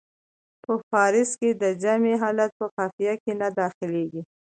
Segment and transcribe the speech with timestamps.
[0.63, 4.21] په فارسي کې د جمع حالت په قافیه کې نه داخلیږي.